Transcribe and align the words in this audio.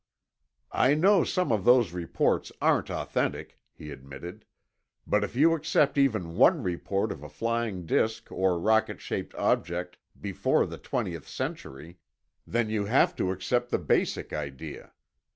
"I 0.73 0.95
know 0.95 1.23
some 1.23 1.51
of 1.51 1.63
those 1.63 1.93
reports 1.93 2.51
aren't 2.59 2.89
authentic," 2.89 3.59
he 3.71 3.91
admitted. 3.91 4.45
"But 5.05 5.23
if 5.23 5.35
you 5.35 5.53
accept 5.53 5.95
even 5.95 6.37
one 6.37 6.63
report 6.63 7.11
of 7.11 7.21
a 7.21 7.29
flying 7.29 7.85
disk 7.85 8.31
or 8.31 8.59
rocket 8.59 8.99
shaped 8.99 9.35
object 9.35 9.97
before 10.19 10.65
the 10.65 10.79
twentieth 10.79 11.27
century, 11.27 11.99
then 12.47 12.67
you 12.67 12.85
have 12.85 13.15
to 13.17 13.29
accept 13.29 13.69
the 13.69 13.77
basic 13.77 14.33
idea. 14.33 14.91